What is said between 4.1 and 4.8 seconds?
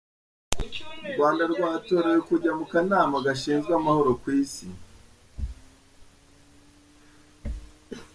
ku isi